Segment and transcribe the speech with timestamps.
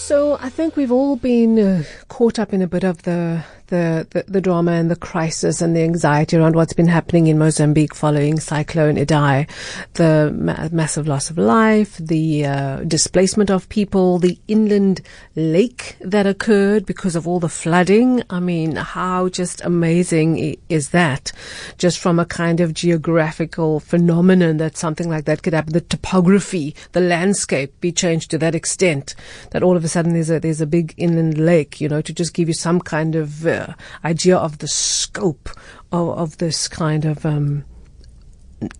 [0.00, 4.06] So I think we've all been uh, caught up in a bit of the the,
[4.10, 7.94] the, the drama and the crisis and the anxiety around what's been happening in Mozambique
[7.94, 9.48] following Cyclone Idai,
[9.94, 15.00] the ma- massive loss of life, the uh, displacement of people, the inland
[15.36, 18.22] lake that occurred because of all the flooding.
[18.28, 21.32] I mean, how just amazing is that?
[21.78, 25.72] Just from a kind of geographical phenomenon that something like that could happen.
[25.72, 29.14] The topography, the landscape be changed to that extent
[29.52, 31.80] that all of a sudden there's a there's a big inland lake.
[31.80, 33.59] You know, to just give you some kind of uh,
[34.04, 35.48] idea of the scope
[35.92, 37.64] of, of this kind of um,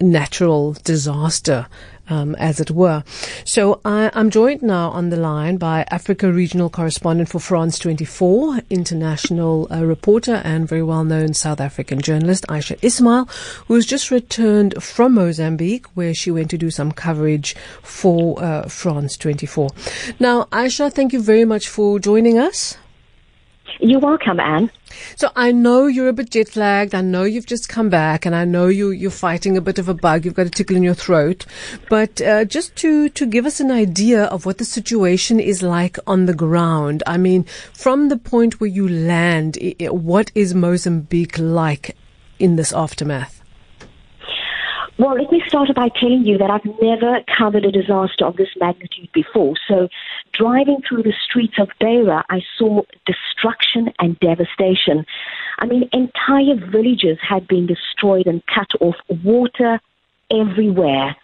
[0.01, 1.67] natural disaster,
[2.09, 3.05] um, as it were.
[3.45, 8.61] So I, am joined now on the line by Africa regional correspondent for France 24,
[8.69, 13.27] international uh, reporter and very well-known South African journalist Aisha Ismail,
[13.69, 18.69] who has just returned from Mozambique, where she went to do some coverage for uh,
[18.69, 19.71] France 24.
[20.19, 22.77] Now, Aisha, thank you very much for joining us.
[23.83, 24.71] You're welcome, Anne.
[25.17, 26.95] So I know you're a bit jet lagged.
[26.95, 29.89] I know you've just come back, and I know you you're fighting a bit of
[29.89, 30.25] a bug.
[30.25, 31.47] You've got a tickle in your throat.
[31.89, 35.97] But uh, just to to give us an idea of what the situation is like
[36.07, 37.03] on the ground.
[37.07, 39.57] I mean, from the point where you land,
[39.89, 41.97] what is Mozambique like
[42.39, 43.40] in this aftermath?
[45.01, 48.51] Well, let me start by telling you that I've never covered a disaster of this
[48.61, 49.55] magnitude before.
[49.67, 49.89] So,
[50.35, 55.07] driving through the streets of Beira, I saw destruction and devastation.
[55.59, 59.81] I mean, entire villages had been destroyed and cut off, water
[60.31, 61.17] everywhere.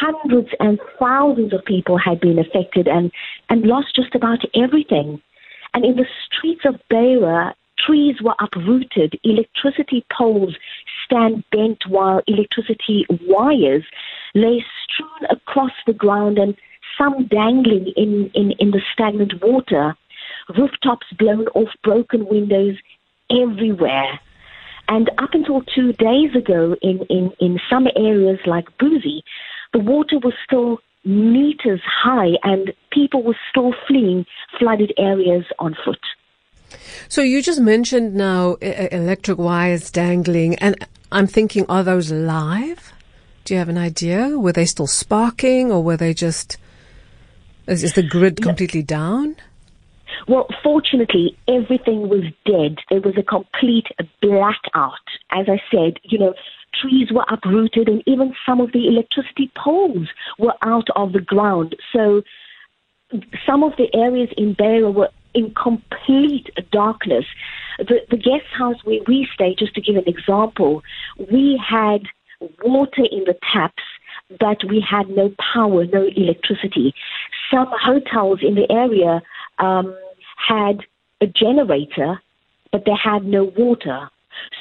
[0.00, 3.10] Hundreds and thousands of people had been affected and,
[3.48, 5.20] and lost just about everything.
[5.74, 7.52] And in the streets of Beira,
[7.84, 10.54] trees were uprooted, electricity poles
[11.08, 13.84] stand bent while electricity wires
[14.34, 16.54] lay strewn across the ground and
[16.98, 19.96] some dangling in, in, in the stagnant water,
[20.56, 22.76] rooftops blown off, broken windows
[23.30, 24.20] everywhere.
[24.88, 29.20] And up until two days ago, in, in, in some areas like Buzi,
[29.72, 34.26] the water was still meters high and people were still fleeing
[34.58, 36.00] flooded areas on foot.
[37.08, 40.76] So you just mentioned now electric wires dangling, and
[41.10, 42.92] I'm thinking, are those live?
[43.44, 44.38] Do you have an idea?
[44.38, 46.58] Were they still sparking, or were they just?
[47.66, 49.36] Is, is the grid completely down?
[50.26, 52.78] Well, fortunately, everything was dead.
[52.90, 53.86] There was a complete
[54.20, 54.92] blackout.
[55.30, 56.34] As I said, you know,
[56.80, 60.08] trees were uprooted, and even some of the electricity poles
[60.38, 61.76] were out of the ground.
[61.92, 62.22] So,
[63.46, 67.24] some of the areas in Beira were in complete darkness.
[67.78, 70.82] The, the guest house where we stay, just to give an example,
[71.30, 72.02] we had
[72.62, 73.82] water in the taps,
[74.38, 76.94] but we had no power, no electricity.
[77.50, 79.22] Some hotels in the area
[79.58, 79.96] um,
[80.36, 80.80] had
[81.20, 82.20] a generator,
[82.72, 84.10] but they had no water.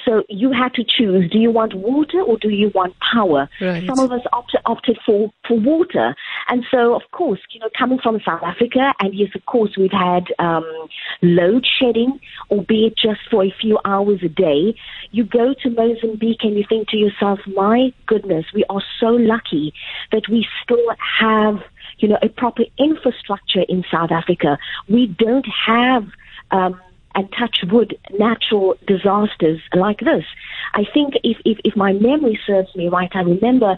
[0.05, 3.49] So you had to choose: do you want water or do you want power?
[3.61, 3.85] Right.
[3.85, 6.15] Some of us opted, opted for for water,
[6.47, 9.91] and so of course, you know, coming from South Africa, and yes, of course, we've
[9.91, 10.65] had um,
[11.21, 12.19] load shedding,
[12.51, 14.75] albeit just for a few hours a day.
[15.11, 19.73] You go to Mozambique and you think to yourself, my goodness, we are so lucky
[20.11, 20.85] that we still
[21.19, 21.61] have
[21.99, 24.57] you know, a proper infrastructure in South Africa.
[24.87, 26.05] We don't have
[26.51, 26.79] um,
[27.17, 30.23] and touch wood, natural disasters like this.
[30.75, 33.75] I think if, if, if my memory serves me right, I remember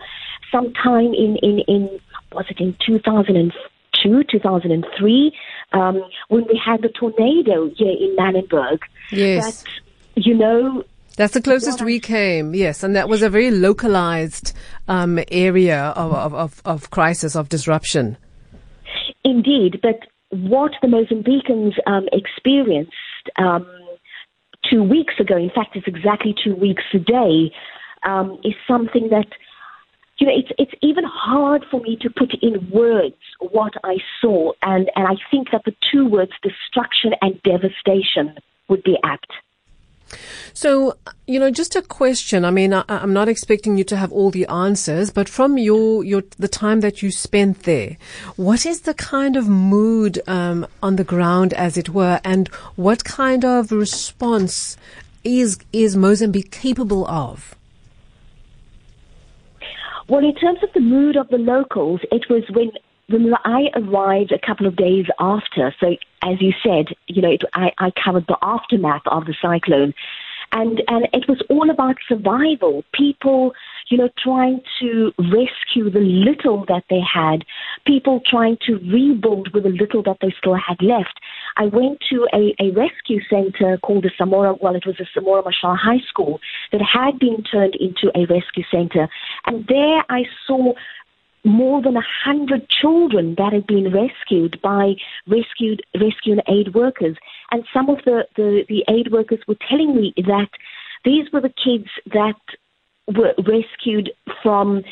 [0.52, 2.00] sometime in, in, in
[2.34, 5.34] was it in 2002, 2003,
[5.72, 8.80] um, when we had the tornado here in Manenberg.
[9.10, 9.64] Yes.
[9.64, 9.72] That,
[10.16, 10.84] you know,
[11.16, 14.54] that's the closest we came, yes, and that was a very localized
[14.88, 18.16] um, area of, of, of, of, crisis, of disruption.
[19.26, 20.00] Indeed, but
[20.30, 22.94] what the Mozambicans um, experienced
[23.38, 23.68] um,
[24.70, 27.52] two weeks ago, in fact, it's exactly two weeks today,
[28.04, 29.28] um, is something that,
[30.20, 34.52] you know, it's, it's even hard for me to put in words what I saw.
[34.62, 38.36] And, and I think that the two words, destruction and devastation,
[38.68, 39.32] would be apt.
[40.54, 40.98] So,
[41.28, 42.46] you know, just a question.
[42.46, 46.04] I mean, I, am not expecting you to have all the answers, but from your,
[46.04, 47.98] your, the time that you spent there,
[48.36, 53.04] what is the kind of mood, um, on the ground, as it were, and what
[53.04, 54.78] kind of response
[55.24, 57.56] is, is Mozambique capable of?
[60.08, 62.72] Well, in terms of the mood of the locals, it was when
[63.10, 67.44] when I arrived a couple of days after, so as you said, you know, it,
[67.54, 69.94] I, I covered the aftermath of the cyclone.
[70.52, 72.84] And, and it was all about survival.
[72.92, 73.54] People,
[73.90, 77.46] you know, trying to rescue the little that they had,
[77.86, 81.20] people trying to rebuild with the little that they still had left.
[81.58, 85.44] I went to a, a rescue center called the Samora, well, it was the Samora
[85.44, 86.40] Machel High School
[86.72, 89.08] that had been turned into a rescue center.
[89.46, 90.74] And there I saw
[91.44, 94.96] more than a hundred children that had been rescued by
[95.28, 97.18] rescued rescue and aid workers.
[97.52, 100.50] And some of the, the, the aid workers were telling me that
[101.06, 102.40] these were the kids that
[103.08, 104.12] were rescued
[104.44, 104.84] from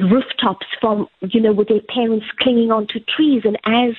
[0.00, 3.94] rooftops from you know with their parents clinging onto trees and as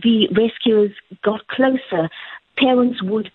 [0.00, 0.92] the rescuers
[1.22, 2.08] got closer
[2.56, 3.30] parents would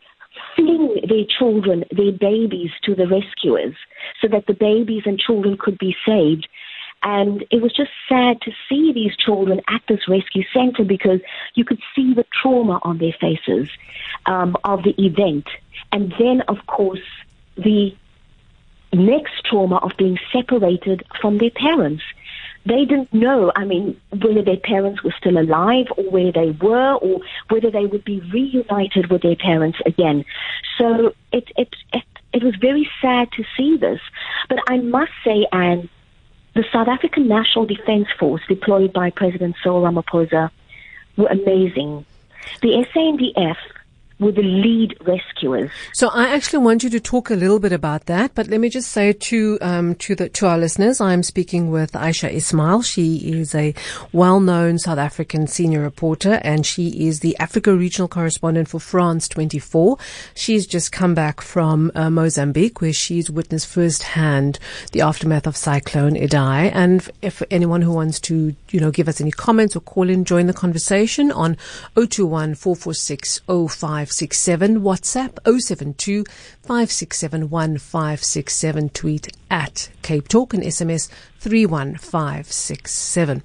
[0.55, 3.75] fling their children their babies to the rescuers
[4.21, 6.47] so that the babies and children could be saved
[7.05, 11.21] and it was just sad to see these children at this rescue center because
[11.53, 13.69] you could see the trauma on their faces
[14.25, 15.45] um, of the event.
[15.91, 17.07] And then, of course,
[17.57, 17.95] the
[18.91, 22.01] next trauma of being separated from their parents.
[22.65, 26.93] They didn't know, I mean, whether their parents were still alive or where they were
[26.95, 30.25] or whether they would be reunited with their parents again.
[30.79, 32.03] So it, it, it,
[32.33, 33.99] it was very sad to see this.
[34.49, 35.87] But I must say, Anne,
[36.55, 40.49] the South African National Defence Force deployed by President Cyril Ramaphosa
[41.17, 42.05] were amazing.
[42.61, 43.57] The SANDF
[44.19, 45.69] were the lead rescuers.
[45.93, 48.69] So I actually want you to talk a little bit about that, but let me
[48.69, 52.81] just say to um, to the to our listeners, I'm speaking with Aisha Ismail.
[52.83, 53.73] She is a
[54.13, 59.97] well-known South African senior reporter, and she is the Africa regional correspondent for France 24.
[60.33, 64.59] She's just come back from uh, Mozambique, where she's witnessed firsthand
[64.93, 66.71] the aftermath of Cyclone Idai.
[66.73, 70.23] And if anyone who wants to, you know, give us any comments or call in,
[70.23, 71.57] join the conversation on
[71.95, 76.23] 021 446 05 567, WhatsApp 072
[76.61, 81.09] 567 1567, tweet at Cape Talk and SMS
[81.39, 83.41] 31567.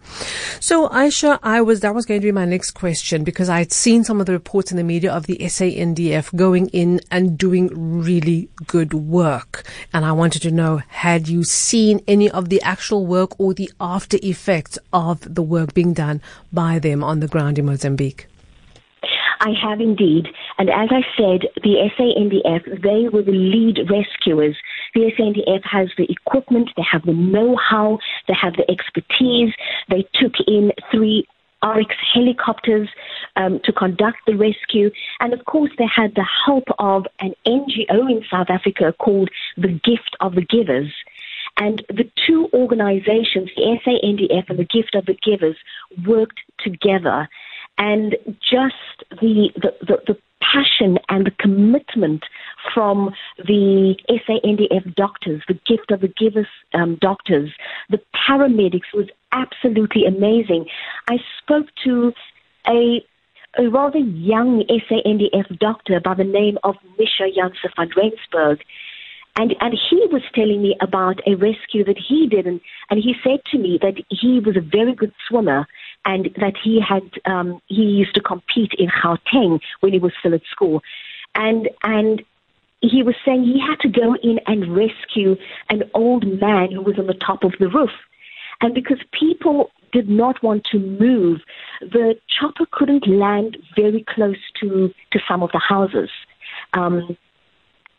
[0.60, 3.72] So Aisha, I was, that was going to be my next question because I had
[3.72, 8.02] seen some of the reports in the media of the SANDF going in and doing
[8.02, 9.66] really good work.
[9.94, 13.72] And I wanted to know, had you seen any of the actual work or the
[13.80, 16.20] after effects of the work being done
[16.52, 18.26] by them on the ground in Mozambique?
[19.40, 20.28] I have indeed.
[20.60, 24.54] And as I said, the SANDF, they were the lead rescuers.
[24.94, 27.98] The SANDF has the equipment, they have the know-how,
[28.28, 29.54] they have the expertise.
[29.88, 31.26] They took in three
[31.62, 32.90] Oryx helicopters
[33.36, 34.90] um, to conduct the rescue.
[35.20, 39.68] And of course, they had the help of an NGO in South Africa called the
[39.68, 40.92] Gift of the Givers.
[41.56, 45.56] And the two organizations, the SANDF and the Gift of the Givers,
[46.06, 47.30] worked together
[47.78, 48.74] and just
[49.10, 52.24] the, the, the, the passion and the commitment
[52.74, 57.50] from the SANDF doctors, the gift of the givers um, doctors,
[57.88, 60.66] the paramedics was absolutely amazing.
[61.08, 62.12] I spoke to
[62.66, 63.04] a
[63.58, 68.60] a rather young SANDF doctor by the name of Misha Janse van Rensburg.
[69.36, 72.46] And, and he was telling me about a rescue that he did.
[72.46, 72.60] And,
[72.90, 75.66] and he said to me that he was a very good swimmer
[76.04, 80.34] and that he had um, he used to compete in Gauteng when he was still
[80.34, 80.82] at school,
[81.34, 82.22] and and
[82.80, 85.36] he was saying he had to go in and rescue
[85.68, 87.90] an old man who was on the top of the roof,
[88.60, 91.40] and because people did not want to move,
[91.80, 96.10] the chopper couldn't land very close to to some of the houses.
[96.72, 97.16] Um,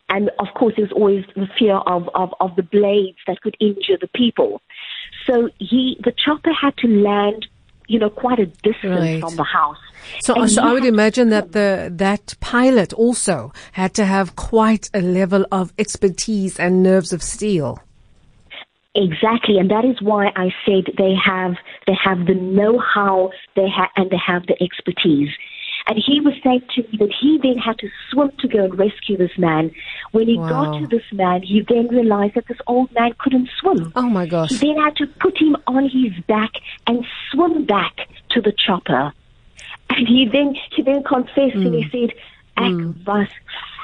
[0.08, 3.96] and of course, there's always the fear of, of, of the blades that could injure
[3.98, 4.60] the people.
[5.26, 7.46] So he, the chopper had to land
[7.92, 9.20] you know, quite a distance right.
[9.20, 9.76] from the house.
[10.20, 15.02] So, so I would imagine that the that pilot also had to have quite a
[15.02, 17.78] level of expertise and nerves of steel.
[18.94, 21.54] Exactly, and that is why I said they have
[21.86, 25.30] they have the know-how, they have and they have the expertise.
[25.86, 28.78] And he was saying to me that he then had to swim to go and
[28.78, 29.72] rescue this man.
[30.12, 30.48] When he wow.
[30.48, 33.92] got to this man, he then realized that this old man couldn't swim.
[33.96, 34.50] Oh my gosh.
[34.50, 36.52] He then had to put him on his back
[36.86, 37.96] and swim back
[38.30, 39.12] to the chopper.
[39.88, 41.66] And he then he then confessed mm.
[41.66, 41.90] and he hmm.
[41.90, 42.10] said,
[42.56, 43.06] Ek mm.
[43.06, 43.28] was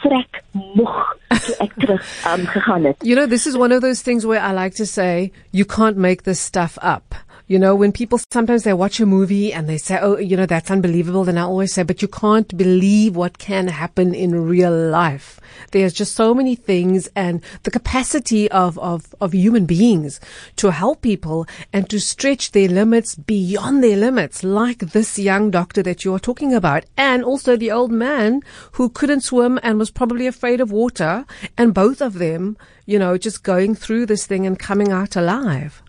[0.02, 0.98] vrek moeg
[1.32, 2.96] toe ek terug um, gegaan het.
[3.02, 5.96] You know, this is one of those things where I like to say, you can't
[5.96, 7.14] make this stuff up
[7.50, 10.44] You know, when people sometimes they watch a movie and they say, "Oh, you know,
[10.44, 14.70] that's unbelievable," then I always say, "But you can't believe what can happen in real
[14.70, 15.40] life."
[15.70, 20.20] There's just so many things, and the capacity of of of human beings
[20.56, 25.82] to help people and to stretch their limits beyond their limits, like this young doctor
[25.82, 29.90] that you are talking about, and also the old man who couldn't swim and was
[29.90, 31.24] probably afraid of water,
[31.56, 35.82] and both of them, you know, just going through this thing and coming out alive.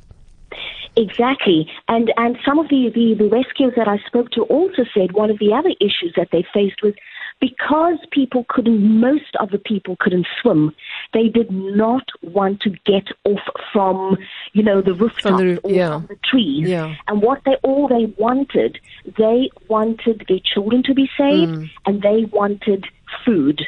[0.99, 1.71] Exactly.
[1.87, 5.31] And and some of the, the, the rescuers that I spoke to also said one
[5.31, 6.93] of the other issues that they faced was
[7.39, 10.75] because people couldn't, most of the people couldn't swim,
[11.13, 13.39] they did not want to get off
[13.71, 14.17] from,
[14.51, 15.99] you know, the rooftops the, or yeah.
[15.99, 16.67] from the trees.
[16.67, 16.95] Yeah.
[17.07, 18.77] And what they all they wanted,
[19.17, 21.69] they wanted their children to be saved, mm.
[21.85, 22.87] and they wanted
[23.25, 23.61] food.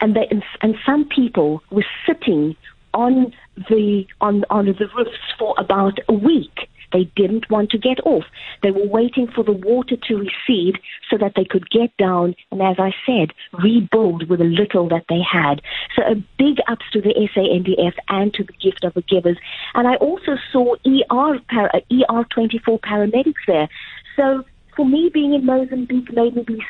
[0.00, 2.54] And they and, and some people were sitting
[2.92, 6.68] on the on on the roofs for about a week.
[6.92, 8.24] They didn't want to get off.
[8.62, 10.78] They were waiting for the water to recede
[11.10, 15.06] so that they could get down and, as I said, rebuild with the little that
[15.08, 15.60] they had.
[15.96, 19.38] So a big ups to the SANDF and to the gift of the givers.
[19.74, 23.68] And I also saw ER, para, ER 24 paramedics there.
[24.14, 24.44] So
[24.76, 26.62] for me, being in Mozambique made me be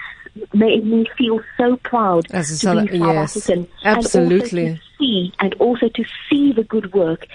[0.53, 3.69] made me feel so proud As a to be South yes, African.
[3.85, 4.81] Absolutely.
[5.05, 7.27] And also to see and also to see the good work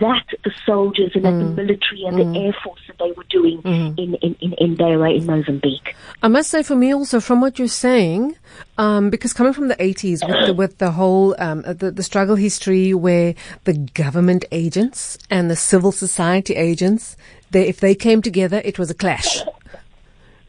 [0.00, 1.38] that the soldiers and mm.
[1.40, 2.32] the military and mm.
[2.32, 3.98] the air force that they were doing mm.
[3.98, 5.94] in, in, in, in Beira in Mozambique.
[6.22, 8.36] I must say for me also from what you're saying,
[8.78, 12.36] um, because coming from the 80s with the, with the whole um, the, the struggle
[12.36, 17.16] history where the government agents and the civil society agents,
[17.50, 19.42] they, if they came together, it was a clash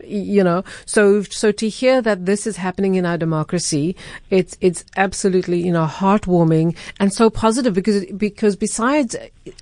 [0.08, 3.96] you know, so, so to hear that this is happening in our democracy,
[4.30, 9.16] it's, it's absolutely, you know, heartwarming and so positive because, because besides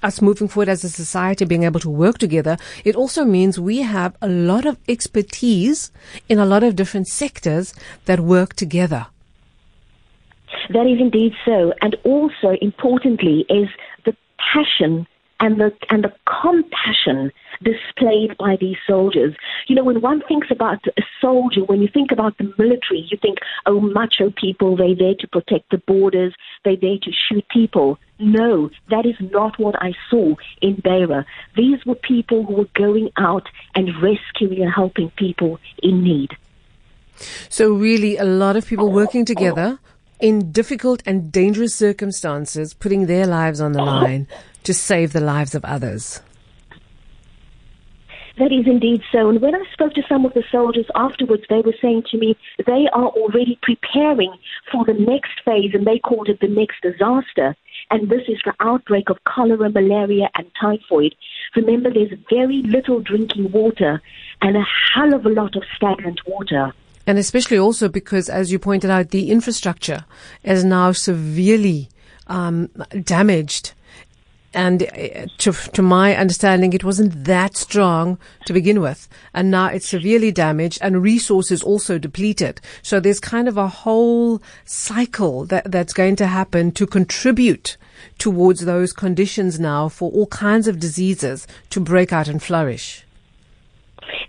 [0.04, 3.82] us moving forward as a society, being able to work together, it also means we
[3.82, 5.92] have a lot of expertise
[6.30, 7.74] in a lot of different sectors
[8.06, 9.08] that work together.
[10.70, 11.74] That is indeed so.
[11.82, 13.68] And also, importantly, is
[14.06, 14.16] the
[14.54, 15.08] passion
[15.40, 19.36] and the and the compassion displayed by these soldiers.
[19.68, 23.18] You know, when one thinks about a soldier, when you think about the military, you
[23.20, 27.98] think, oh, macho people, they're there to protect the borders, they're there to shoot people.
[28.20, 31.26] No, that is not what I saw in Beira.
[31.56, 36.38] These were people who were going out and rescuing and helping people in need.
[37.50, 39.80] So, really, a lot of people working together
[40.20, 44.28] in difficult and dangerous circumstances, putting their lives on the line
[44.64, 46.22] to save the lives of others.
[48.38, 49.30] That is indeed so.
[49.30, 52.36] And when I spoke to some of the soldiers afterwards, they were saying to me
[52.66, 54.34] they are already preparing
[54.72, 57.56] for the next phase, and they called it the next disaster.
[57.92, 61.16] And this is the outbreak of cholera, malaria, and typhoid.
[61.56, 64.02] Remember, there's very little drinking water
[64.42, 66.74] and a hell of a lot of stagnant water.
[67.08, 70.06] And especially also because, as you pointed out, the infrastructure
[70.44, 71.90] is now severely
[72.28, 72.70] um,
[73.04, 73.74] damaged
[74.56, 79.08] and uh, to, to my understanding, it wasn't that strong to begin with.
[79.34, 82.62] And now it's severely damaged and resources also depleted.
[82.82, 87.78] So there's kind of a whole cycle that, that's going to happen to contribute
[88.18, 93.06] towards those conditions now for all kinds of diseases to break out and flourish.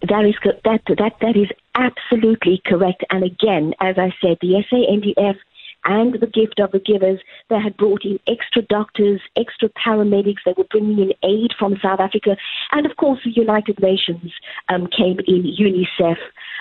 [0.09, 3.05] That is that that that is absolutely correct.
[3.11, 5.37] And again, as I said, the SANDF
[5.87, 7.21] and the gift of the givers.
[7.49, 10.43] They had brought in extra doctors, extra paramedics.
[10.45, 12.37] They were bringing in aid from South Africa.
[12.73, 14.33] And of course, the United Nations
[14.69, 16.19] um, came in, UNICEF.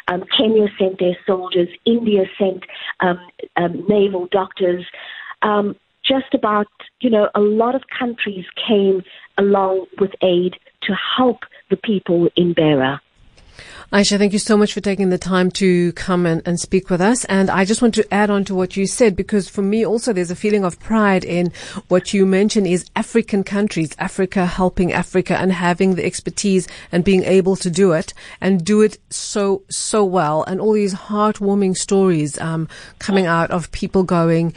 [0.08, 1.70] Um, Kenya sent their soldiers.
[1.86, 2.64] India sent
[3.00, 3.20] um,
[3.58, 4.86] um naval doctors.
[5.42, 6.68] Um, just about,
[7.02, 9.04] you know, a lot of countries came
[9.38, 11.40] along with aid to help
[11.70, 13.02] the people in Beira.
[13.94, 17.02] Aisha, thank you so much for taking the time to come and, and speak with
[17.02, 17.24] us.
[17.26, 20.12] And I just want to add on to what you said, because for me also
[20.12, 21.52] there's a feeling of pride in
[21.88, 27.24] what you mentioned is African countries, Africa helping Africa and having the expertise and being
[27.24, 30.44] able to do it and do it so, so well.
[30.44, 32.68] And all these heartwarming stories, um,
[33.00, 34.54] coming out of people going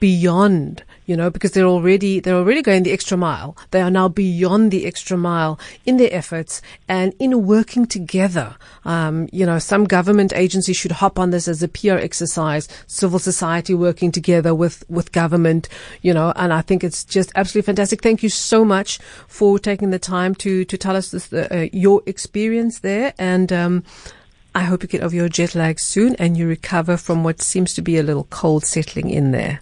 [0.00, 3.56] beyond you know, because they're already, they're already going the extra mile.
[3.70, 8.56] They are now beyond the extra mile in their efforts and in working together.
[8.84, 13.18] Um, you know, some government agencies should hop on this as a peer exercise, civil
[13.18, 15.66] society working together with, with government,
[16.02, 18.02] you know, and I think it's just absolutely fantastic.
[18.02, 18.98] Thank you so much
[19.28, 23.82] for taking the time to, to tell us this, uh, your experience there and, um,
[24.54, 27.74] I hope you get over your jet lag soon and you recover from what seems
[27.74, 29.60] to be a little cold settling in there.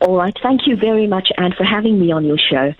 [0.00, 0.36] All right.
[0.42, 2.72] Thank you very much, Anne, for having me on your show.